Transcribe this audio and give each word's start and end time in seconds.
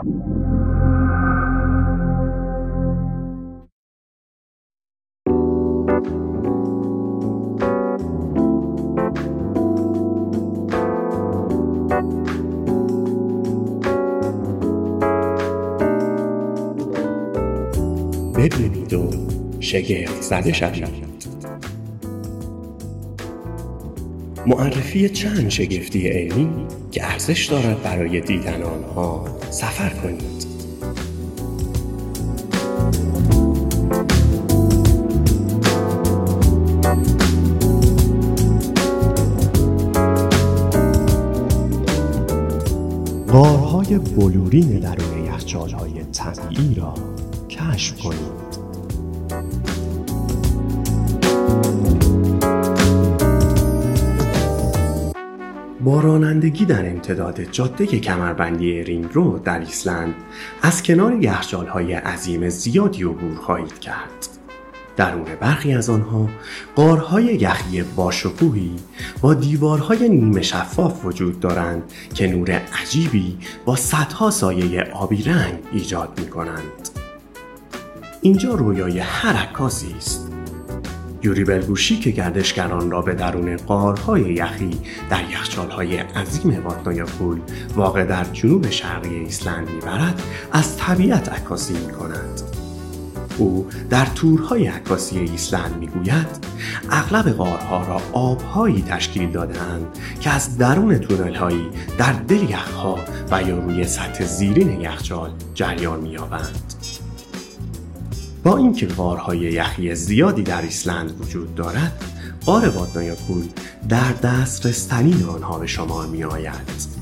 ببینید 0.00 0.12
و 18.92 19.10
شگفت 19.60 20.22
زده 20.22 20.52
شوید. 20.52 21.10
معرفی 24.46 25.08
چند 25.08 25.48
شگفتی 25.48 26.08
علمی؟ 26.08 26.79
که 26.90 27.06
ارزش 27.06 27.46
دارد 27.46 27.82
برای 27.82 28.20
دیدن 28.20 28.62
آنها 28.62 29.26
سفر 29.50 29.88
کنید. 29.88 30.40
غارهای 43.28 43.98
بلورین 43.98 44.78
درون 44.80 45.26
یخچالهای 45.26 46.04
طبیعی 46.04 46.74
را 46.74 46.94
کشف 47.48 48.00
کنید. 48.02 48.39
با 55.84 56.00
رانندگی 56.00 56.64
در 56.64 56.90
امتداد 56.90 57.42
جاده 57.42 57.86
کمربندی 57.86 58.82
رینگ 58.82 59.08
رو 59.12 59.38
در 59.38 59.58
ایسلند 59.58 60.14
از 60.62 60.82
کنار 60.82 61.22
یخچالهای 61.22 61.92
عظیم 61.92 62.48
زیادی 62.48 63.02
عبور 63.02 63.34
خواهید 63.34 63.78
کرد 63.78 64.28
درون 64.96 65.24
برخی 65.40 65.74
از 65.74 65.90
آنها 65.90 66.28
قارهای 66.76 67.24
یخی 67.24 67.82
باشکوهی 67.82 68.76
با 69.20 69.34
دیوارهای 69.34 70.08
نیمه 70.08 70.42
شفاف 70.42 71.04
وجود 71.04 71.40
دارند 71.40 71.82
که 72.14 72.26
نور 72.26 72.50
عجیبی 72.82 73.38
با 73.64 73.76
صدها 73.76 74.30
سایه 74.30 74.82
آبی 74.82 75.22
رنگ 75.22 75.58
ایجاد 75.72 76.20
می 76.20 76.26
کنند. 76.26 76.88
اینجا 78.22 78.54
رویای 78.54 78.98
هر 78.98 79.36
عکاسی 79.36 79.94
است 79.96 80.29
یوری 81.22 81.44
بلگوشی 81.44 81.96
که 81.96 82.10
گردشگران 82.10 82.90
را 82.90 83.02
به 83.02 83.14
درون 83.14 83.56
قارهای 83.56 84.22
یخی 84.22 84.78
در 85.10 85.30
یخچالهای 85.30 85.96
عظیم 85.96 86.64
واتنایاکول 86.64 87.40
واقع 87.76 88.04
در 88.04 88.24
جنوب 88.24 88.70
شرقی 88.70 89.14
ایسلند 89.14 89.70
می‌برد 89.70 90.22
از 90.52 90.76
طبیعت 90.76 91.28
عکاسی 91.28 91.74
می 91.74 91.92
کند. 91.92 92.40
او 93.38 93.66
در 93.90 94.06
تورهای 94.06 94.66
عکاسی 94.66 95.18
ایسلند 95.18 95.76
می‌گوید 95.76 96.26
اغلب 96.90 97.30
غارها 97.32 97.86
را 97.86 98.00
آبهایی 98.12 98.82
تشکیل 98.82 99.30
دادهاند 99.30 99.86
که 100.20 100.30
از 100.30 100.58
درون 100.58 100.98
تونلهایی 100.98 101.66
در 101.98 102.12
دل 102.12 102.50
یخها 102.50 102.98
و 103.30 103.42
یا 103.42 103.58
روی 103.58 103.84
سطح 103.84 104.24
زیرین 104.24 104.80
یخچال 104.80 105.30
جریان 105.54 106.00
مییابند 106.00 106.74
با 108.44 108.56
اینکه 108.56 108.86
غارهای 108.86 109.38
یخی 109.38 109.94
زیادی 109.94 110.42
در 110.42 110.62
ایسلند 110.62 111.20
وجود 111.20 111.54
دارد 111.54 112.04
غار 112.46 112.68
واتنایاکول 112.68 113.44
در 113.88 114.12
دسترستنین 114.12 115.24
آنها 115.24 115.58
به 115.58 115.66
شمار 115.66 116.06
می 116.06 116.24
آید. 116.24 117.00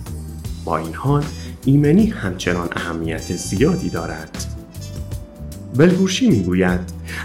با 0.65 0.79
این 0.79 0.95
حال 0.95 1.25
ایمنی 1.65 2.07
همچنان 2.07 2.69
اهمیت 2.77 3.37
زیادی 3.37 3.91
دارد. 3.91 4.45
بلگوشی 5.77 6.31
می‌گوید 6.31 6.81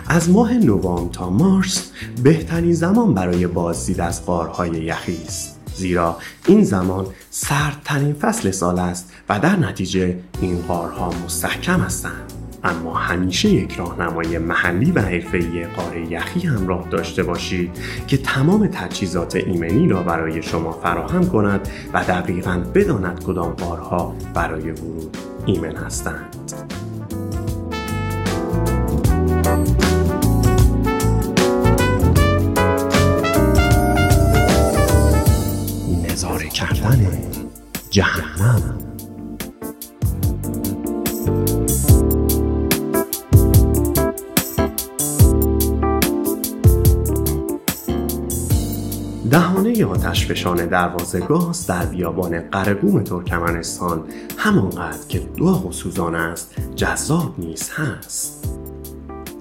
از 0.07 0.29
ماه 0.29 0.53
نوامبر 0.53 1.13
تا 1.13 1.29
مارس 1.29 1.91
بهترین 2.23 2.73
زمان 2.73 3.13
برای 3.13 3.47
بازدید 3.47 4.01
از 4.01 4.25
غارهای 4.25 4.69
یخی 4.69 5.17
است. 5.25 5.59
زیرا 5.75 6.17
این 6.47 6.63
زمان 6.63 7.05
سردترین 7.29 8.13
فصل 8.13 8.51
سال 8.51 8.79
است 8.79 9.11
و 9.29 9.39
در 9.39 9.55
نتیجه 9.55 10.17
این 10.41 10.61
غارها 10.61 11.11
مستحکم 11.25 11.79
هستند. 11.79 12.42
اما 12.63 12.93
همیشه 12.93 13.49
یک 13.49 13.75
راهنمای 13.75 14.37
محلی 14.37 14.91
و 14.91 15.01
حرفه‌ای 15.01 15.65
قاره 15.65 16.11
یخی 16.11 16.39
همراه 16.47 16.87
داشته 16.89 17.23
باشید 17.23 17.71
که 18.07 18.17
تمام 18.17 18.67
تجهیزات 18.67 19.35
ایمنی 19.35 19.87
را 19.87 20.03
برای 20.03 20.41
شما 20.41 20.71
فراهم 20.71 21.29
کند 21.29 21.67
و 21.93 22.03
دقیقا 22.03 22.63
بداند 22.73 23.23
کدام 23.23 23.51
قارها 23.51 24.15
برای 24.33 24.71
ورود 24.71 25.17
ایمن 25.45 25.75
هستند. 25.75 26.53
نظاره 36.09 36.49
کردن 36.49 37.07
جهنم 37.89 38.82
دهانه 49.73 49.85
آتشفشان 49.85 50.65
دروازه 50.65 51.19
گاز 51.19 51.67
در 51.67 51.85
بیابان 51.85 52.39
قرقوم 52.39 53.03
ترکمنستان 53.03 54.03
همانقدر 54.37 55.07
که 55.09 55.21
داغ 55.37 55.65
و 55.65 55.71
سوزان 55.71 56.15
است 56.15 56.55
جذاب 56.75 57.35
نیز 57.37 57.69
هست. 57.69 58.49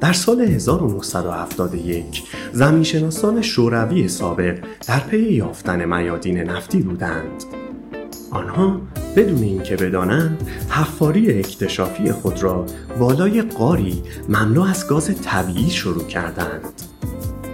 در 0.01 0.13
سال 0.13 0.41
1971 0.41 2.23
زمینشناسان 2.53 3.43
شوروی 3.43 4.09
سابق 4.09 4.59
در 4.89 4.99
پی 4.99 5.33
یافتن 5.33 5.97
میادین 5.97 6.39
نفتی 6.39 6.83
بودند. 6.83 7.45
آنها 8.31 8.81
بدون 9.17 9.43
اینکه 9.43 9.77
بدانند 9.77 10.51
حفاری 10.69 11.39
اکتشافی 11.39 12.13
خود 12.13 12.43
را 12.43 12.67
بالای 12.99 13.43
قاری 13.43 14.03
مملو 14.29 14.63
از 14.63 14.89
گاز 14.89 15.11
طبیعی 15.23 15.71
شروع 15.71 16.07
کردند. 16.07 16.82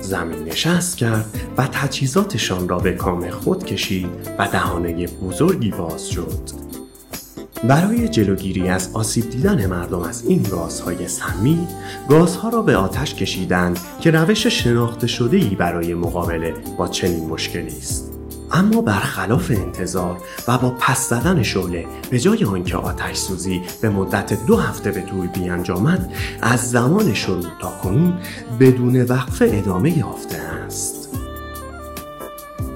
زمین 0.09 0.45
نشست 0.45 0.97
کرد 0.97 1.41
و 1.59 1.67
تجهیزاتشان 1.73 2.69
را 2.69 2.79
به 2.79 2.93
کام 2.93 3.31
خود 3.31 3.65
کشید 3.65 4.09
و 4.39 4.49
دهانه 4.49 5.07
بزرگی 5.07 5.71
باز 5.71 6.09
شد. 6.09 6.69
برای 7.65 8.09
جلوگیری 8.09 8.69
از 8.69 8.91
آسیب 8.95 9.31
دیدن 9.31 9.67
مردم 9.67 10.01
از 10.01 10.25
این 10.25 10.43
گازهای 10.43 11.09
سمی 11.09 11.69
گازها 12.09 12.49
را 12.49 12.63
به 12.63 12.77
آتش 12.77 13.15
کشیدند 13.15 13.79
که 14.01 14.11
روش 14.11 14.47
شناخته 14.47 15.07
شده 15.07 15.37
ای 15.37 15.55
برای 15.55 15.95
مقابله 15.95 16.55
با 16.79 16.89
چنین 16.89 17.27
مشکلی 17.27 17.79
است. 17.79 18.18
اما 18.53 18.81
برخلاف 18.81 19.51
انتظار 19.51 20.17
و 20.49 20.59
با 20.59 20.71
پس 20.71 21.09
زدن 21.09 21.43
شعله 21.43 21.87
به 22.11 22.19
جای 22.19 22.45
آنکه 22.45 22.77
آتش 22.77 23.17
سوزی 23.17 23.63
به 23.83 23.89
مدت 23.89 24.47
دو 24.47 24.57
هفته 24.57 24.91
به 24.91 25.01
طول 25.01 25.27
بیانجامد 25.27 26.13
از 26.43 26.71
زمان 26.71 27.15
شروع 27.15 27.47
تا 27.61 27.71
کنون 27.83 28.19
بدون 28.61 29.03
وقفه 29.03 29.51
ادامه 29.53 29.99
یافته 29.99 30.37
است 30.37 31.09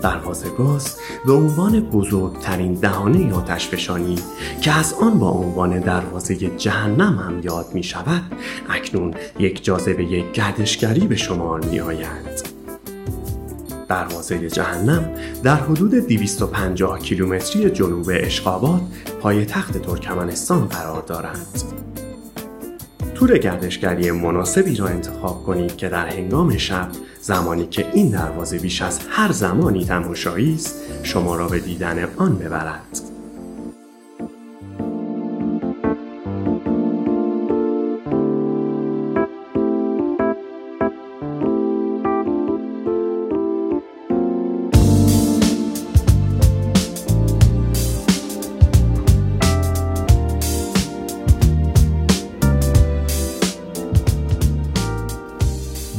دروازه 0.02 0.50
گاز 0.50 0.96
به 1.26 1.32
عنوان 1.32 1.80
بزرگترین 1.80 2.74
دهانه 2.74 3.34
آتش 3.34 3.68
فشانی 3.68 4.18
که 4.60 4.72
از 4.72 4.94
آن 4.94 5.18
با 5.18 5.30
عنوان 5.30 5.80
دروازه 5.80 6.36
جهنم 6.36 7.18
هم 7.18 7.40
یاد 7.44 7.66
می 7.74 7.82
شود 7.82 8.22
اکنون 8.70 9.14
یک 9.38 9.64
جاذبه 9.64 10.04
گردشگری 10.32 11.06
به 11.06 11.16
شمار 11.16 11.64
می 11.64 11.80
آید. 11.80 12.51
دروازه 13.92 14.50
جهنم 14.50 15.10
در 15.42 15.56
حدود 15.56 15.94
250 15.94 16.98
کیلومتری 16.98 17.70
جنوب 17.70 18.10
اشقاباد 18.14 18.80
پایتخت 19.20 19.78
ترکمنستان 19.78 20.66
قرار 20.66 21.02
دارد. 21.02 21.64
تور 23.14 23.38
گردشگری 23.38 24.10
مناسبی 24.10 24.76
را 24.76 24.86
انتخاب 24.86 25.42
کنید 25.44 25.76
که 25.76 25.88
در 25.88 26.06
هنگام 26.06 26.56
شب 26.56 26.88
زمانی 27.20 27.66
که 27.66 27.86
این 27.92 28.10
دروازه 28.10 28.58
بیش 28.58 28.82
از 28.82 29.00
هر 29.10 29.32
زمانی 29.32 29.84
تماشایی 29.84 30.54
است 30.54 30.76
شما 31.02 31.36
را 31.36 31.48
به 31.48 31.60
دیدن 31.60 32.08
آن 32.16 32.36
ببرد. 32.36 33.11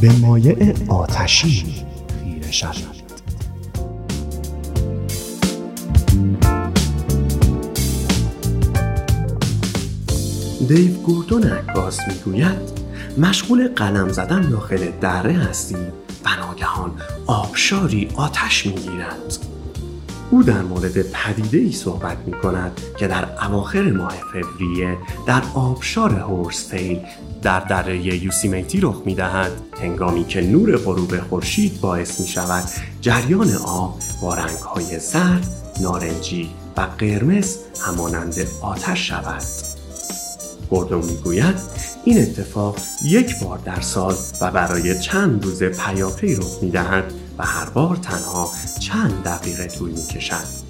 به 0.01 0.11
مایع 0.11 0.73
آتشی 0.89 1.65
خیره 2.23 2.51
شود 2.51 3.03
دیو 10.67 10.93
گوردون 10.93 11.43
عکاس 11.43 11.99
می‌گوید 12.07 12.83
مشغول 13.17 13.67
قلم 13.67 14.09
زدن 14.09 14.49
داخل 14.49 14.91
دره 15.01 15.33
هستی 15.33 15.75
و 16.25 16.29
ناگهان 16.39 16.91
آبشاری 17.27 18.09
آتش 18.15 18.65
می‌گیرد 18.65 19.52
او 20.33 20.43
در 20.43 20.61
مورد 20.61 21.01
پدیده 21.01 21.57
ای 21.57 21.71
صحبت 21.71 22.17
می 22.25 22.31
کند 22.31 22.81
که 22.97 23.07
در 23.07 23.27
اواخر 23.45 23.81
ماه 23.81 24.13
فوریه 24.31 24.97
در 25.27 25.41
آبشار 25.55 26.09
هورستیل 26.11 26.99
در 27.41 27.59
دره 27.59 28.23
یوسیمیتی 28.23 28.79
رخ 28.81 29.01
می 29.05 29.15
دهد 29.15 29.51
هنگامی 29.81 30.23
که 30.23 30.41
نور 30.41 30.77
غروب 30.77 31.19
خورشید 31.19 31.81
باعث 31.81 32.19
می 32.19 32.27
شود 32.27 32.63
جریان 33.01 33.55
آب 33.55 33.99
با 34.21 34.35
رنگ 34.35 34.57
های 34.57 34.99
زرد، 34.99 35.47
نارنجی 35.81 36.49
و 36.77 36.81
قرمز 36.81 37.57
همانند 37.81 38.47
آتش 38.61 39.07
شود. 39.07 39.43
گوردون 40.69 41.05
می‌گوید 41.05 41.55
این 42.05 42.21
اتفاق 42.21 42.77
یک 43.05 43.39
بار 43.39 43.57
در 43.57 43.81
سال 43.81 44.15
و 44.41 44.51
برای 44.51 44.99
چند 44.99 45.45
روز 45.45 45.63
پیاپی 45.63 46.35
رخ 46.35 46.57
می 46.61 46.71
دهد 46.71 47.13
و 47.37 47.45
هر 47.45 47.69
بار 47.69 47.95
تنها 47.95 48.49
چند 48.79 49.23
دقیقه 49.23 49.67
طول 49.67 49.89
می 49.89 50.07
کشد. 50.11 50.63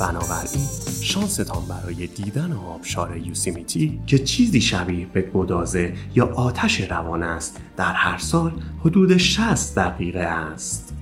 بنابراین 0.00 0.66
شانستان 1.00 1.62
برای 1.68 2.06
دیدن 2.06 2.52
آبشار 2.52 3.16
یوسیمیتی 3.16 4.00
که 4.06 4.18
چیزی 4.18 4.60
شبیه 4.60 5.06
به 5.06 5.22
گدازه 5.22 5.92
یا 6.14 6.26
آتش 6.26 6.80
روان 6.80 7.22
است 7.22 7.60
در 7.76 7.92
هر 7.92 8.18
سال 8.18 8.52
حدود 8.80 9.16
60 9.16 9.74
دقیقه 9.74 10.20
است. 10.20 10.92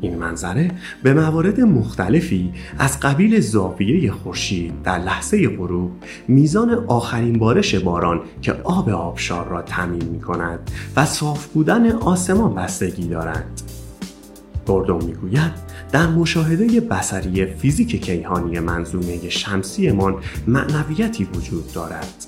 این 0.00 0.18
منظره 0.18 0.70
به 1.02 1.14
موارد 1.14 1.60
مختلفی 1.60 2.52
از 2.78 3.00
قبیل 3.00 3.40
زاویه 3.40 4.12
خورشید 4.12 4.82
در 4.82 4.98
لحظه 4.98 5.48
غروب 5.48 5.90
میزان 6.28 6.84
آخرین 6.88 7.38
بارش 7.38 7.74
باران 7.74 8.20
که 8.42 8.52
آب 8.52 8.88
آبشار 8.88 9.48
را 9.48 9.62
تمیم 9.62 10.04
می 10.04 10.20
کند 10.20 10.70
و 10.96 11.06
صاف 11.06 11.46
بودن 11.46 11.92
آسمان 11.92 12.54
بستگی 12.54 13.08
دارد. 13.08 13.62
گوردون 14.66 15.04
می‌گوید 15.04 15.52
در 15.92 16.06
مشاهده 16.06 16.80
بسری 16.80 17.46
فیزیک 17.46 18.04
کیهانی 18.04 18.58
منظومه 18.58 19.28
شمسیمان 19.28 20.16
معنویتی 20.46 21.24
وجود 21.24 21.72
دارد. 21.72 22.26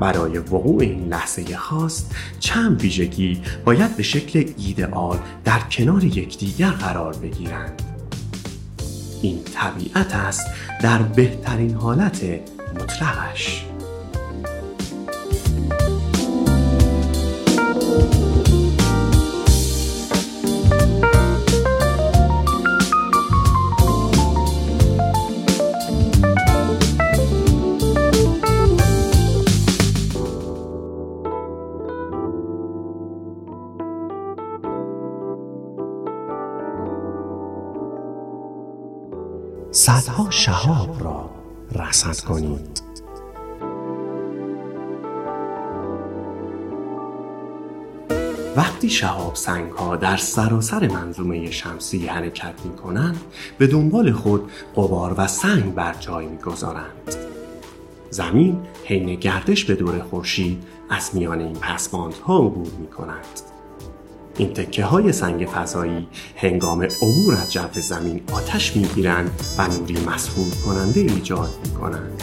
برای 0.00 0.38
وقوع 0.38 0.82
این 0.82 1.08
لحظه 1.08 1.56
خاص 1.56 2.04
چند 2.38 2.80
ویژگی 2.80 3.42
باید 3.64 3.96
به 3.96 4.02
شکل 4.02 4.44
ایدئال 4.58 5.18
در 5.44 5.58
کنار 5.70 6.04
یکدیگر 6.04 6.70
قرار 6.70 7.16
بگیرند. 7.16 7.82
این 9.22 9.40
طبیعت 9.54 10.14
است 10.14 10.46
در 10.82 10.98
بهترین 11.02 11.74
حالت 11.74 12.24
مطلقش. 12.74 13.69
شهاب 40.40 41.04
را 41.04 41.30
رصد 41.72 42.24
کنید 42.24 42.82
وقتی 48.56 48.90
شهاب 48.90 49.34
سنگ 49.34 49.72
ها 49.72 49.96
در 49.96 50.16
سراسر 50.16 50.88
منظومه 50.88 51.50
شمسی 51.50 52.06
حرکت 52.06 52.54
می 52.64 52.76
کنند 52.76 53.20
به 53.58 53.66
دنبال 53.66 54.12
خود 54.12 54.50
قبار 54.76 55.14
و 55.16 55.26
سنگ 55.26 55.74
بر 55.74 55.94
جای 55.94 56.26
می 56.26 56.38
گذارند. 56.38 57.16
زمین 58.10 58.60
حین 58.84 59.14
گردش 59.14 59.64
به 59.64 59.74
دور 59.74 59.98
خورشید 59.98 60.64
از 60.90 61.10
میان 61.14 61.40
این 61.40 61.56
پسماندها 61.56 62.38
عبور 62.38 62.72
می 62.80 62.86
کند. 62.86 63.59
این 64.40 64.52
تکه 64.52 64.84
های 64.84 65.12
سنگ 65.12 65.48
فضایی 65.48 66.06
هنگام 66.36 66.82
عبور 66.82 67.34
از 67.34 67.52
جو 67.52 67.60
زمین 67.72 68.20
آتش 68.32 68.76
می‌گیرند 68.76 69.30
و 69.58 69.68
نوری 69.68 70.04
مسهور 70.06 70.46
کننده 70.64 71.00
ایجاد 71.00 71.50
می 71.64 71.70
کنند. 71.70 72.22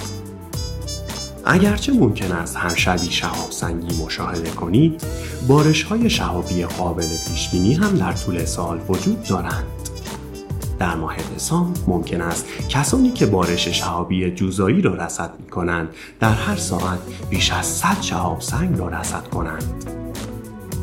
اگرچه 1.46 1.94
ممکن 1.94 2.32
است 2.32 2.56
هر 2.58 2.76
شبی 2.76 3.12
شهاب 3.12 3.52
سنگی 3.52 4.04
مشاهده 4.04 4.50
کنید 4.50 5.04
بارش 5.48 5.84
های 5.84 6.10
شهابی 6.10 6.64
قابل 6.64 7.08
پیش 7.28 7.50
بینی 7.50 7.74
هم 7.74 7.96
در 7.96 8.14
طول 8.14 8.46
سال 8.46 8.80
وجود 8.90 9.24
دارند 9.24 9.66
در 10.80 10.96
ماه 10.96 11.16
دسامبر 11.36 11.80
ممکن 11.88 12.22
است 12.22 12.46
کسانی 12.70 13.12
که 13.12 13.26
بارش 13.26 13.68
شهابی 13.68 14.32
جوزایی 14.32 14.82
را 14.82 14.96
رصد 14.96 15.34
می 15.40 15.50
کنند 15.50 15.90
در 16.20 16.34
هر 16.34 16.56
ساعت 16.56 17.00
بیش 17.30 17.52
از 17.52 17.66
100 17.66 18.02
شهاب 18.02 18.42
سنگ 18.42 18.78
را 18.80 18.88
رصد 18.88 19.28
کنند 19.28 20.07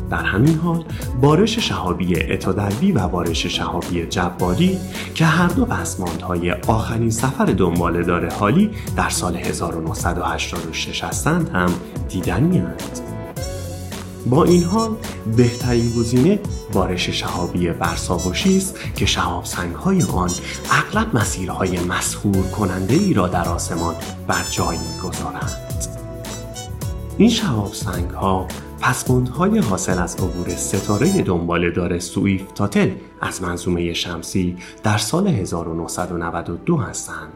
در 0.09 0.23
همین 0.23 0.57
حال 0.57 0.83
بارش 1.21 1.59
شهابی 1.59 2.19
اتادلبی 2.19 2.91
و 2.91 3.07
بارش 3.07 3.45
شهابی 3.45 4.05
جباری 4.05 4.77
که 5.15 5.25
هر 5.25 5.47
دو 5.47 5.65
پسماندهای 5.65 6.51
آخرین 6.51 7.09
سفر 7.09 7.45
دنباله 7.45 8.03
داره 8.03 8.29
حالی 8.29 8.69
در 8.97 9.09
سال 9.09 9.35
1986 9.35 11.03
هستند 11.03 11.49
هم 11.49 11.69
هست. 12.55 13.03
با 14.25 14.43
این 14.43 14.63
حال 14.63 14.95
بهترین 15.37 15.91
گزینه 15.97 16.39
بارش 16.73 17.09
شهابی 17.09 17.69
برساوشی 17.69 18.57
است 18.57 18.79
که 18.95 19.05
شهاب 19.05 19.45
سنگ 19.45 19.75
های 19.75 20.03
آن 20.03 20.29
اغلب 20.71 21.15
مسیرهای 21.15 21.79
مسهور 21.79 22.47
کننده 22.47 22.93
ای 22.93 23.13
را 23.13 23.27
در 23.27 23.49
آسمان 23.49 23.95
بر 24.27 24.45
جای 24.51 24.77
می‌گذارند 24.77 25.64
این 27.17 27.29
شهاب 27.29 27.73
سنگ 27.73 28.09
ها 28.09 28.47
پسماندهای 28.81 29.59
حاصل 29.59 29.99
از 29.99 30.15
عبور 30.15 30.49
ستاره 30.49 31.21
دنبال 31.21 31.71
دار 31.71 31.99
سویفت 31.99 32.51
تاتل 32.51 32.89
از 33.21 33.41
منظومه 33.43 33.93
شمسی 33.93 34.57
در 34.83 34.97
سال 34.97 35.27
1992 35.27 36.77
هستند. 36.77 37.33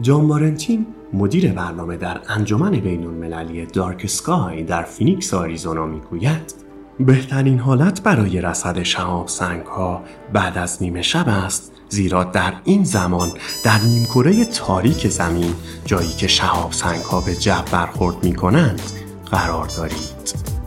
جان 0.00 0.28
بارنتین 0.28 0.86
مدیر 1.12 1.52
برنامه 1.52 1.96
در 1.96 2.20
انجمن 2.28 2.70
بین 2.70 3.06
المللی 3.06 3.66
Dark 3.66 4.06
Sky 4.06 4.62
در 4.62 4.82
فینیکس 4.82 5.34
آریزونا 5.34 5.86
می‌گوید 5.86 6.67
بهترین 7.00 7.58
حالت 7.58 8.02
برای 8.02 8.40
رصد 8.40 8.82
شهاب 8.82 9.28
سنگ 9.28 9.66
ها 9.66 10.02
بعد 10.32 10.58
از 10.58 10.82
نیمه 10.82 11.02
شب 11.02 11.28
است 11.28 11.72
زیرا 11.88 12.24
در 12.24 12.54
این 12.64 12.84
زمان 12.84 13.28
در 13.64 13.78
نیمکره 13.78 14.44
تاریک 14.44 15.08
زمین 15.08 15.54
جایی 15.84 16.08
که 16.08 16.26
شهاب 16.26 16.72
سنگ 16.72 17.00
ها 17.00 17.20
به 17.20 17.36
جو 17.36 17.62
برخورد 17.72 18.24
می 18.24 18.34
کنند 18.34 18.82
قرار 19.30 19.66
دارید. 19.66 20.57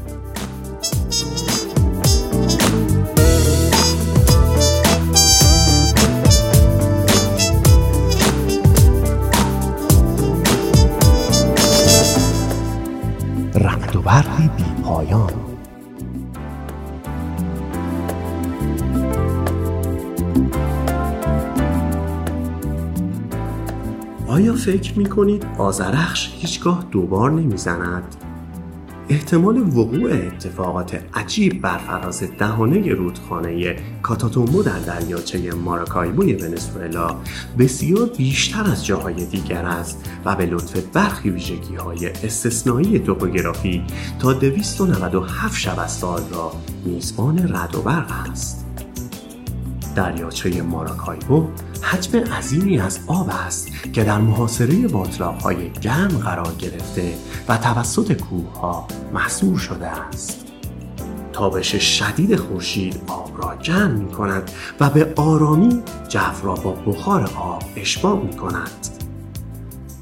آیا 24.42 24.54
فکر 24.54 24.98
می 25.00 25.06
کنید 25.06 25.46
آزرخش 25.58 26.32
هیچگاه 26.34 26.86
دوبار 26.92 27.32
نمی‌زند؟ 27.32 28.16
احتمال 29.10 29.58
وقوع 29.58 30.12
اتفاقات 30.14 31.02
عجیب 31.14 31.62
بر 31.62 31.78
فراز 31.78 32.24
دهانه 32.38 32.94
رودخانه 32.94 33.76
کاتاتومبو 34.02 34.64
در 34.64 34.80
دریاچه 34.80 35.54
ماراکایبوی 35.54 36.34
ونزوئلا 36.34 37.16
بسیار 37.60 38.10
بیشتر 38.18 38.64
از 38.64 38.86
جاهای 38.86 39.26
دیگر 39.26 39.66
است 39.66 40.10
و 40.26 40.36
به 40.36 40.46
لطف 40.46 40.84
برخی 40.94 41.30
ویژگی 41.30 41.76
های 41.76 42.08
استثنایی 42.08 43.00
توپوگرافی 43.00 43.84
تا 44.20 44.34
297 44.34 45.60
شب 45.60 45.80
از 45.80 45.92
سال 45.92 46.22
را 46.32 46.52
میزبان 46.86 47.56
رد 47.56 47.76
و 47.76 47.82
برق 47.82 48.12
است. 48.32 48.71
دریاچه 49.96 50.62
ماراکایبو 50.62 51.48
حجم 51.82 52.20
عظیمی 52.20 52.80
از 52.80 53.00
آب 53.08 53.30
است 53.48 53.68
که 53.94 54.04
در 54.04 54.18
محاصره 54.18 54.88
های 55.44 55.70
گرم 55.70 56.08
قرار 56.08 56.54
گرفته 56.60 57.14
و 57.48 57.58
توسط 57.58 58.14
کوه 58.14 58.60
ها 58.60 58.88
محصور 59.14 59.58
شده 59.58 59.88
است. 59.88 60.46
تابش 61.34 61.76
شدید 61.76 62.36
خورشید 62.36 63.02
آب 63.08 63.44
را 63.44 63.56
جمع 63.56 63.88
می 63.88 64.12
کند 64.12 64.52
و 64.80 64.90
به 64.90 65.14
آرامی 65.16 65.84
جو 66.10 66.20
را 66.44 66.54
با 66.54 66.72
بخار 66.72 67.30
آب 67.36 67.64
اشباع 67.76 68.22
می 68.24 68.38
کند. 68.38 68.91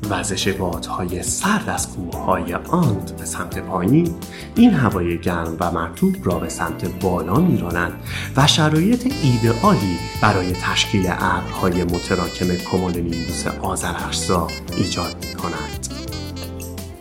وزش 0.10 0.48
بادهای 0.48 1.24
سرد 1.24 1.70
از 1.70 1.90
کوههای 1.90 2.54
آند 2.54 3.16
به 3.20 3.26
سمت 3.26 3.60
پایین 3.60 4.16
این 4.56 4.74
هوای 4.74 5.18
گرم 5.18 5.58
و 5.60 5.72
مرتوب 5.72 6.16
را 6.24 6.40
به 6.40 6.50
سمت 6.50 7.00
بالا 7.02 7.36
میرانند 7.36 7.94
و 8.38 8.48
شرایط 8.48 9.14
ایدئالی 9.24 9.98
برای 10.22 10.52
تشکیل 10.52 11.06
ابرهای 11.08 11.84
متراکم 11.84 12.56
کمولونیمبوس 12.56 13.48
آذرخشزا 13.62 14.48
ایجاد 14.78 15.26
می 15.30 15.34
کند. 15.34 15.88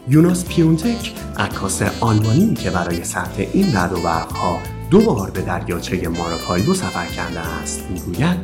یوناس 0.08 0.44
پیونتک 0.44 1.12
عکاس 1.36 1.82
آلمانی 2.00 2.54
که 2.54 2.70
برای 2.70 3.04
ثبت 3.04 3.38
این 3.38 3.76
رد 3.76 3.92
و 3.92 4.00
برقها 4.00 4.58
دو 4.90 5.00
بار 5.00 5.30
به 5.30 5.40
دریاچه 5.42 6.08
ماراکایو 6.08 6.74
سفر 6.74 7.06
کرده 7.06 7.40
است 7.40 7.84
می‌گوید 7.90 8.38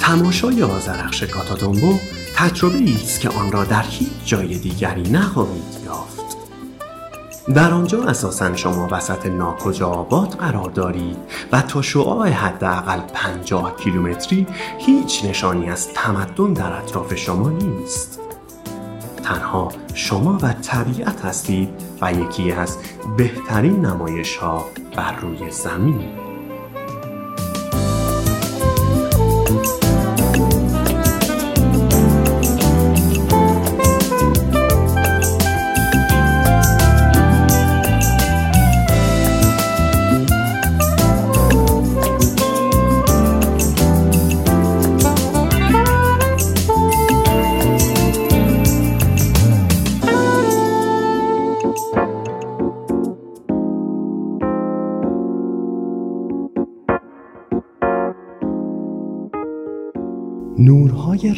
تماشای 0.00 0.62
آذرخش 0.62 1.22
کاتادومبو 1.22 1.98
تجربه 2.36 2.94
است 2.94 3.20
که 3.20 3.28
آن 3.28 3.52
را 3.52 3.64
در 3.64 3.82
هیچ 3.82 4.10
جای 4.24 4.58
دیگری 4.58 5.02
نخواهید 5.10 5.64
یافت. 5.84 6.36
در 7.54 7.70
آنجا 7.70 8.02
اساسا 8.02 8.56
شما 8.56 8.88
وسط 8.90 9.26
ناکجا 9.26 9.88
آباد 9.88 10.28
قرار 10.28 10.70
دارید 10.70 11.16
و 11.52 11.62
تا 11.62 11.82
شعاع 11.82 12.28
حداقل 12.28 13.00
50 13.14 13.76
کیلومتری 13.76 14.46
هیچ 14.78 15.24
نشانی 15.24 15.70
از 15.70 15.88
تمدن 15.88 16.52
در 16.52 16.72
اطراف 16.72 17.14
شما 17.14 17.48
نیست. 17.48 18.20
تنها 19.24 19.72
شما 19.94 20.38
و 20.42 20.52
طبیعت 20.52 21.24
هستید 21.24 21.68
و 22.00 22.12
یکی 22.12 22.52
از 22.52 22.78
بهترین 23.16 23.86
نمایش 23.86 24.36
ها 24.36 24.64
بر 24.96 25.16
روی 25.16 25.50
زمین. 25.50 26.25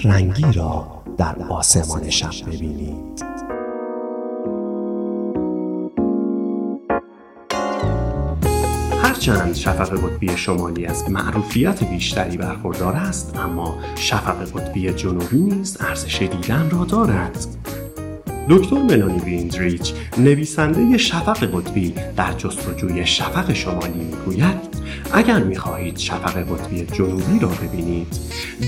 رنگی 0.04 0.52
را 0.52 1.02
در 1.16 1.36
آسمان 1.50 2.10
شب 2.10 2.30
ببینید. 2.46 3.24
هرچند 9.02 9.54
شفق 9.54 9.90
قطبی 9.90 10.36
شمالی 10.36 10.86
از 10.86 11.10
معروفیت 11.10 11.84
بیشتری 11.84 12.36
برخوردار 12.36 12.96
است 12.96 13.36
اما 13.36 13.78
شفق 13.96 14.44
قطبی 14.44 14.92
جنوبی 14.92 15.36
نیز 15.36 15.76
ارزش 15.80 16.22
دیدن 16.22 16.70
را 16.70 16.84
دارد. 16.84 17.46
دکتر 18.50 18.82
ملانی 18.82 19.18
ویندریچ 19.18 19.92
نویسنده 20.18 20.98
شفق 20.98 21.44
قطبی 21.44 21.94
در 22.16 22.32
جستجوی 22.32 23.06
شفق 23.06 23.52
شمالی 23.52 24.04
می‌گوید 24.04 24.56
اگر 25.12 25.42
می‌خواهید 25.42 25.98
شفق 25.98 26.36
قطبی 26.36 26.86
جنوبی 26.86 27.38
را 27.40 27.48
ببینید 27.48 28.06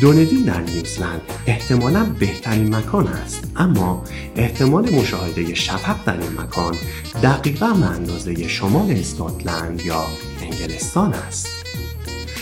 دوندی 0.00 0.42
در 0.42 0.60
نیوزلند 0.60 1.20
احتمالا 1.46 2.06
بهترین 2.20 2.76
مکان 2.76 3.06
است. 3.06 3.52
اما 3.56 4.04
احتمال 4.36 4.94
مشاهده 4.94 5.54
شفق 5.54 5.96
در 6.06 6.12
این 6.20 6.40
مکان 6.40 6.74
دقیقا 7.22 7.68
به 7.68 7.86
اندازه 7.86 8.48
شمال 8.48 8.90
اسکاتلند 8.90 9.82
یا 9.86 10.04
انگلستان 10.42 11.12
است. 11.12 11.48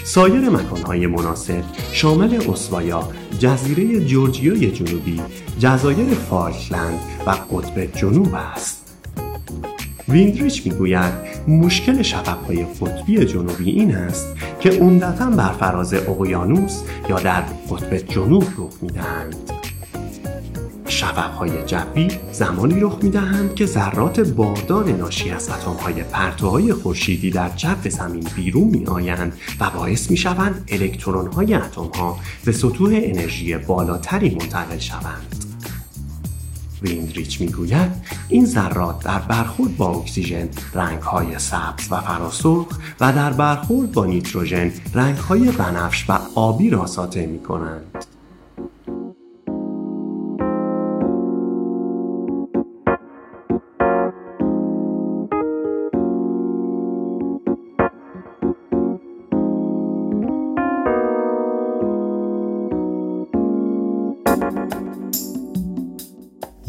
سایر 0.04 0.49
مکانهای 0.50 1.07
مناسب 1.07 1.62
شامل 1.92 2.40
اسوایا، 2.52 3.09
جزیره 3.38 4.04
جورجیای 4.04 4.71
جنوبی، 4.71 5.21
جزایر 5.59 6.14
فالکلند 6.14 6.99
و 7.26 7.30
قطب 7.30 7.85
جنوب 7.97 8.35
است. 8.35 8.97
ویندریچ 10.09 10.66
می‌گوید 10.66 11.12
مشکل 11.49 12.02
شفقهای 12.02 12.64
قطبی 12.64 13.25
جنوبی 13.25 13.71
این 13.71 13.95
است 13.95 14.37
که 14.61 14.71
عمدتا 14.71 15.30
بر 15.30 15.52
فراز 15.52 15.95
اقیانوس 15.95 16.83
یا 17.11 17.18
در 17.18 17.40
قطب 17.71 17.97
جنوب 17.97 18.45
رخ 18.59 18.73
می‌دهند 18.83 19.57
شفقهای 20.99 21.62
جوی 21.67 22.09
زمانی 22.33 22.81
رخ 22.81 22.99
می‌دهند 23.02 23.55
که 23.55 23.67
ذرات 23.67 24.21
باردار 24.21 24.93
ناشی 24.93 25.31
از 25.31 25.49
اتمهای 25.49 26.02
پرتوهای 26.02 26.73
خورشیدی 26.73 27.31
در 27.31 27.49
جو 27.49 27.90
زمین 27.90 28.26
بیرون 28.37 28.69
می 28.69 28.87
آیند 28.87 29.33
و 29.61 29.71
باعث 29.71 30.11
می 30.11 30.17
شوند 30.17 30.64
الکترونهای 30.69 31.55
اتمها 31.55 32.19
به 32.45 32.52
سطوح 32.52 33.00
انرژی 33.02 33.57
بالاتری 33.57 34.31
منتقل 34.31 34.78
شوند. 34.78 35.45
ویندریچ 36.83 37.40
می‌گوید 37.40 37.90
این 38.28 38.47
ذرات 38.47 39.05
در 39.05 39.19
برخورد 39.19 39.76
با 39.76 39.88
اکسیژن 39.88 40.49
رنگهای 40.75 41.38
سبز 41.38 41.88
و 41.90 42.00
فراسرخ 42.00 42.67
و 43.00 43.12
در 43.12 43.33
برخورد 43.33 43.93
با 43.93 44.07
نیتروژن 44.07 44.73
رنگهای 44.95 45.50
بنفش 45.50 46.11
و 46.11 46.19
آبی 46.35 46.71
را 46.71 46.87
ساطع 46.87 47.26
می 47.26 47.38
کنند. 47.38 48.05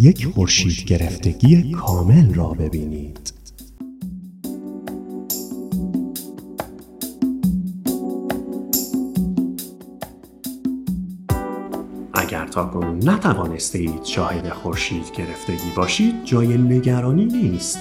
یک 0.09 0.25
خورشید 0.25 0.85
گرفتگی 0.85 1.71
کامل 1.71 2.33
را 2.33 2.47
ببینید. 2.49 3.33
اگر 12.13 12.47
تا 12.47 12.65
کنون 12.65 13.09
نتوانسته 13.09 13.79
اید 13.79 14.03
شاهد 14.03 14.49
خورشید 14.49 15.11
گرفتگی 15.17 15.71
باشید 15.75 16.23
جای 16.23 16.57
نگرانی 16.57 17.25
نیست. 17.25 17.79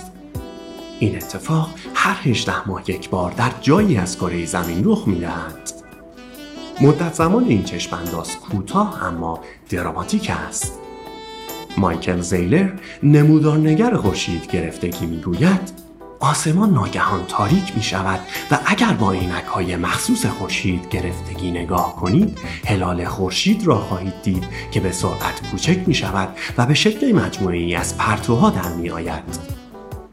این 1.00 1.16
اتفاق 1.16 1.68
هر 1.94 2.30
18 2.30 2.68
ماه 2.68 2.90
یک 2.90 3.11
بار 3.11 3.32
در 3.32 3.52
جایی 3.61 3.97
از 3.97 4.16
کره 4.16 4.47
زمین 4.47 4.82
رخ 4.85 5.08
می‌دهد. 5.08 5.70
مدت 6.80 7.14
زمان 7.14 7.44
این 7.44 7.64
چشم 7.64 7.97
انداز 7.97 8.37
کوتاه 8.37 9.02
اما 9.04 9.40
دراماتیک 9.70 10.30
است. 10.30 10.88
مایکل 11.78 12.20
زیلر 12.20 12.70
نمودارنگر 13.02 13.97
خورشید 13.97 14.50
گرفتگی 14.50 15.06
می‌گوید 15.06 15.88
آسمان 16.20 16.70
ناگهان 16.70 17.25
تاریک 17.28 17.76
می 17.76 17.82
شود 17.82 18.20
و 18.50 18.58
اگر 18.66 18.92
با 18.92 19.12
عینک 19.12 19.44
های 19.44 19.76
مخصوص 19.76 20.26
خورشید 20.26 20.88
گرفتگی 20.88 21.50
نگاه 21.50 21.97
کنید 21.97 22.38
هلال 22.66 23.04
خورشید 23.04 23.66
را 23.66 23.78
خواهید 23.78 24.23
دید 24.23 24.44
که 24.70 24.80
به 24.80 24.92
سرعت 24.92 25.50
کوچک 25.50 25.78
می 25.87 25.94
شود 25.94 26.28
و 26.58 26.66
به 26.66 26.75
شکل 26.75 27.12
مجموعی 27.12 27.75
از 27.75 27.99
پرتوها 27.99 28.50
در 28.50 28.73
می 28.73 28.90
آید. 28.90 29.58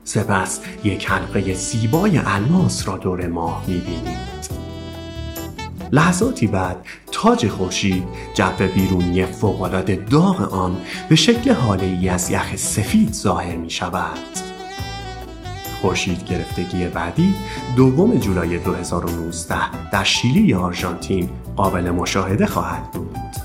سپس 0.03 0.59
یک 0.83 1.09
حلقه 1.09 1.53
زیبای 1.53 2.21
الماس 2.25 2.87
را 2.87 2.97
دور 2.97 3.27
ماه 3.27 3.63
می 3.67 3.77
بینید. 3.77 4.64
لحظاتی 5.95 6.47
بعد 6.47 6.85
تاج 7.11 7.47
خورشید 7.47 8.03
جو 8.33 8.67
بیرونی 8.75 9.25
فوقالعاده 9.25 9.95
داغ 9.95 10.53
آن 10.53 10.77
به 11.09 11.15
شکل 11.15 11.51
حاله 11.51 11.85
ای 11.85 12.09
از 12.09 12.31
یخ 12.31 12.55
سفید 12.55 13.13
ظاهر 13.13 13.55
می 13.55 13.69
شود 13.69 14.19
خورشید 15.81 16.25
گرفتگی 16.25 16.85
بعدی 16.85 17.35
دوم 17.75 18.17
جولای 18.17 18.57
2019 18.57 19.89
در 19.91 20.03
شیلی 20.03 20.41
یا 20.41 20.59
آرژانتین 20.59 21.29
قابل 21.55 21.89
مشاهده 21.89 22.45
خواهد 22.45 22.91
بود. 22.91 23.44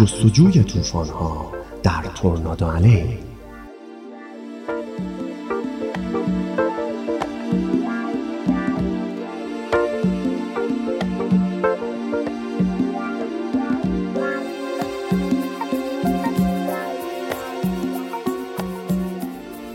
جستجوی 0.00 0.64
ها 1.10 1.52
در 1.82 2.02
تورنادو 2.14 2.66
علی 2.66 3.18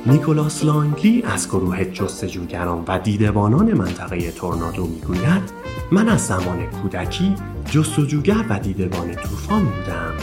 نیکولاس 0.07 0.63
لانگلی 0.63 1.23
از 1.23 1.47
گروه 1.47 1.85
جستجوگران 1.85 2.83
و 2.87 2.99
دیدبانان 2.99 3.73
منطقه 3.73 4.31
تورنادو 4.31 4.87
می‌گوید 4.87 5.41
من 5.91 6.09
از 6.09 6.25
زمان 6.25 6.65
کودکی 6.65 7.35
جستجوگر 7.65 8.45
و 8.49 8.59
دیدبان 8.59 9.15
طوفان 9.15 9.65
بودم 9.65 10.13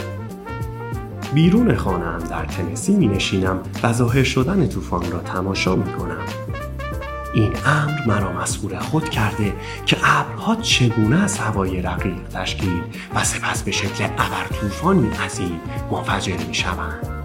بیرون 1.33 1.75
خانم 1.75 2.19
در 2.19 2.45
تنسی 2.45 2.95
می 2.95 3.07
نشینم 3.07 3.59
و 3.83 3.93
ظاهر 3.93 4.23
شدن 4.23 4.69
طوفان 4.69 5.11
را 5.11 5.19
تماشا 5.19 5.75
می 5.75 5.93
کنم 5.93 6.25
این 7.33 7.51
امر 7.65 8.05
مرا 8.07 8.41
مسئول 8.41 8.79
خود 8.79 9.09
کرده 9.09 9.53
که 9.85 9.97
ابرها 10.03 10.55
چگونه 10.55 11.23
از 11.23 11.37
هوای 11.37 11.81
رقیق 11.81 12.27
تشکیل 12.33 12.81
و 13.15 13.23
سپس 13.23 13.63
به 13.63 13.71
شکل 13.71 14.03
ابر 14.03 14.47
طوفانی 14.61 15.09
عظیم 15.09 15.59
منفجر 15.91 16.37
می 16.47 16.53
شوند. 16.53 17.22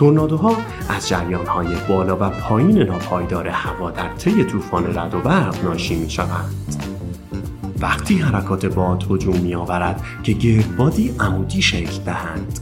تورنادوها 0.00 0.56
از 0.88 1.08
جریانهای 1.08 1.68
بالا 1.88 2.16
و 2.20 2.30
پایین 2.30 2.78
ناپایدار 2.78 3.48
هوا 3.48 3.90
در 3.90 4.08
طی 4.08 4.44
طوفان 4.44 4.98
رد 4.98 5.14
و 5.14 5.20
برق 5.20 5.64
ناشی 5.64 5.94
می 5.94 6.10
شوند. 6.10 6.76
وقتی 7.80 8.18
حرکات 8.18 8.66
باد 8.66 9.06
هجوم 9.10 9.36
می 9.36 9.54
آورد 9.54 10.02
که 10.22 10.32
گردبادی 10.32 11.14
عمودی 11.20 11.62
شکل 11.62 12.02
دهند. 12.04 12.60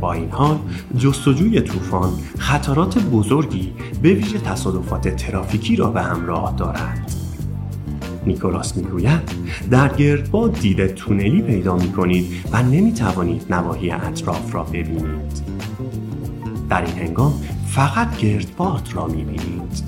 با 0.00 0.12
این 0.12 0.30
حال 0.30 0.58
جستجوی 0.98 1.60
طوفان 1.60 2.10
خطرات 2.38 2.98
بزرگی 2.98 3.72
به 4.02 4.12
ویژه 4.12 4.38
تصادفات 4.38 5.08
ترافیکی 5.08 5.76
را 5.76 5.90
به 5.90 6.02
همراه 6.02 6.54
دارد. 6.56 7.12
نیکولاس 8.26 8.76
می‌گوید 8.76 9.30
در 9.70 9.88
گردباد 9.88 10.52
دید 10.52 10.86
تونلی 10.86 11.42
پیدا 11.42 11.76
می 11.76 11.92
کنید 11.92 12.26
و 12.52 12.62
نمی 12.62 12.92
توانید 12.92 13.46
نواحی 13.50 13.90
اطراف 13.90 14.54
را 14.54 14.62
ببینید. 14.62 15.55
در 16.68 16.84
این 16.84 16.98
هنگام 16.98 17.32
فقط 17.66 18.16
گردباد 18.16 18.88
را 18.94 19.06
می 19.06 19.24
بینید 19.24 19.84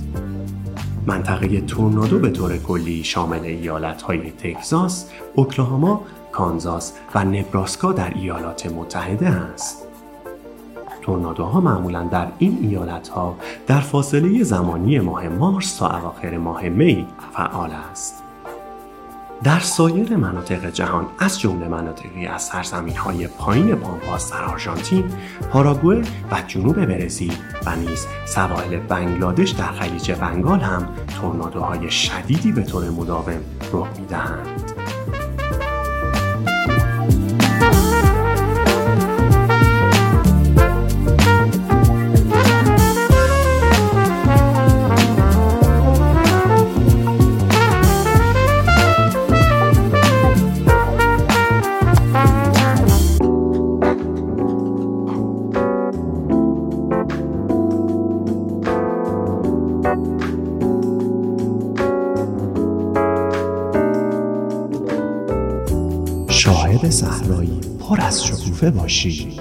منطقه 1.07 1.61
تورنادو 1.61 2.19
به 2.19 2.31
طور 2.31 2.57
کلی 2.57 3.05
شامل 3.05 3.41
ایالتهای 3.45 4.31
تگزاس، 4.31 5.11
اوکلاهاما، 5.35 6.03
کانزاس 6.33 6.93
و 7.15 7.25
نبراسکا 7.25 7.93
در 7.93 8.15
ایالات 8.15 8.67
متحده 8.67 9.29
است. 9.29 9.87
تورنادوها 11.03 11.61
معمولا 11.61 12.03
در 12.05 12.27
این 12.39 12.59
ایالت 12.63 13.09
ها 13.09 13.37
در 13.67 13.81
فاصله 13.81 14.43
زمانی 14.43 15.01
ماه 15.01 15.29
مارس 15.29 15.77
تا 15.77 15.99
اواخر 15.99 16.39
ماه 16.39 16.69
می 16.69 17.07
فعال 17.33 17.71
است. 17.91 18.28
در 19.45 19.61
سایر 19.61 20.17
مناطق 20.17 20.71
جهان 20.71 21.07
از 21.19 21.41
جمله 21.41 21.69
مناطقی 21.69 22.27
از 22.27 22.43
سرزمین 22.43 22.97
های 22.97 23.27
پایین 23.27 23.75
پامپاس 23.75 24.33
در 24.33 24.45
آرژانتین، 24.45 25.05
پاراگوئه 25.53 26.03
و 26.31 26.43
جنوب 26.47 26.87
برزیل 26.87 27.35
و 27.67 27.77
نیز 27.77 28.07
سواحل 28.27 28.77
بنگلادش 28.77 29.51
در 29.51 29.73
خلیج 29.73 30.13
بنگال 30.13 30.61
هم 30.61 30.89
تورنادوهای 31.21 31.91
شدیدی 31.91 32.53
به 32.53 32.63
طور 32.63 32.91
مداوم 32.91 33.41
رخ 33.73 33.89
می‌دهند. 33.99 34.78
شکوفه 68.59 68.71
باشید 68.71 69.41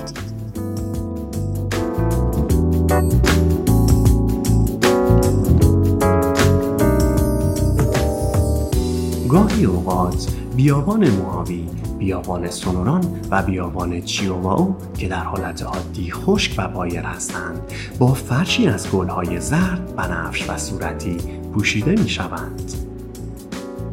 گاهی 9.29 9.65
اوقات 9.65 10.27
بیابان 10.55 11.09
موهاوی 11.09 11.67
بیابان 11.99 12.49
سونوران 12.49 13.19
و 13.31 13.43
بیابان 13.43 14.01
چیوواو 14.01 14.75
که 14.97 15.07
در 15.07 15.23
حالت 15.23 15.63
عادی 15.63 16.11
خشک 16.11 16.55
و 16.57 16.67
بایر 16.67 17.03
هستند 17.03 17.61
با 17.99 18.13
فرشی 18.13 18.67
از 18.67 18.91
گلهای 18.91 19.39
زرد 19.39 19.95
بنفش 19.95 20.49
و 20.49 20.57
صورتی 20.57 21.17
پوشیده 21.53 21.91
می 21.91 22.09
شوند. 22.09 22.86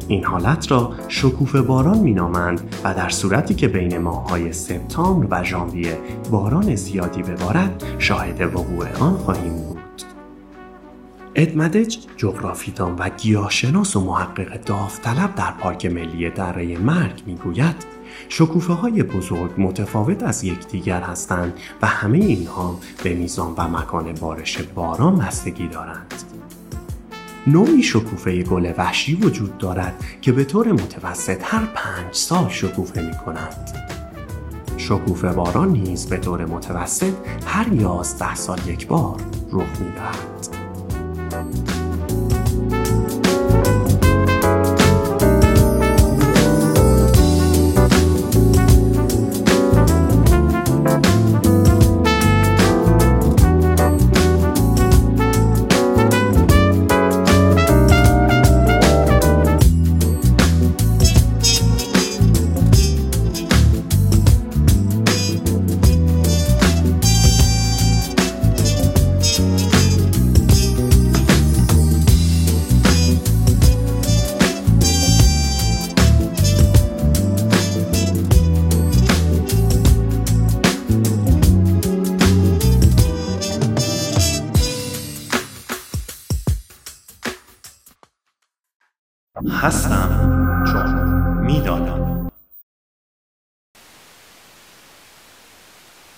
این 0.07 0.23
حالت 0.23 0.71
را 0.71 0.93
شکوفه 1.07 1.61
باران 1.61 1.97
مینامند 1.97 2.75
و 2.83 2.93
در 2.93 3.09
صورتی 3.09 3.55
که 3.55 3.67
بین 3.67 3.97
ماههای 3.97 4.53
سپتامبر 4.53 5.41
و 5.41 5.43
ژانویه 5.43 5.99
باران 6.31 6.75
زیادی 6.75 7.23
ببارد 7.23 7.83
شاهد 7.99 8.41
وقوع 8.41 8.97
آن 8.99 9.17
خواهیم 9.17 9.53
بود. 9.53 9.75
ادمدج 11.35 11.97
جغرافیدان 12.17 12.95
و 12.95 13.09
گیاهشناس 13.09 13.95
و 13.95 14.01
محقق 14.01 14.61
داوطلب 14.63 15.35
در 15.35 15.51
پارک 15.51 15.85
ملی 15.85 16.29
دره 16.29 16.77
مرگ 16.77 17.23
می‌گوید 17.25 17.75
شکوفه 18.29 18.73
های 18.73 19.03
بزرگ 19.03 19.51
متفاوت 19.57 20.23
از 20.23 20.43
یکدیگر 20.43 21.01
هستند 21.01 21.53
و 21.81 21.87
همه 21.87 22.17
اینها 22.17 22.79
به 23.03 23.13
میزان 23.13 23.53
و 23.57 23.67
مکان 23.67 24.13
بارش 24.13 24.61
باران 24.61 25.17
بستگی 25.17 25.67
دارند. 25.67 26.34
نوعی 27.47 27.83
شکوفه 27.83 28.43
گل 28.43 28.73
وحشی 28.77 29.15
وجود 29.15 29.57
دارد 29.57 30.03
که 30.21 30.31
به 30.31 30.43
طور 30.43 30.71
متوسط 30.71 31.41
هر 31.43 31.65
پنج 31.65 32.13
سال 32.13 32.49
شکوفه 32.49 33.01
می 33.01 33.17
کند. 33.25 33.71
شکوفه 34.77 35.31
باران 35.31 35.69
نیز 35.69 36.05
به 36.05 36.17
طور 36.17 36.45
متوسط 36.45 37.13
هر 37.45 37.73
یازده 37.73 38.35
سال 38.35 38.59
یک 38.67 38.87
بار 38.87 39.21
رخ 39.51 39.79
می 39.79 39.91
دهد. 39.91 40.34